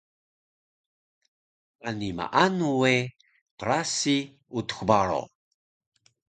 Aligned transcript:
Ani 1.87 2.09
maanu 2.17 2.69
we 2.81 2.93
qrasi 3.59 4.17
Utux 4.57 4.79
Baro 4.87 5.21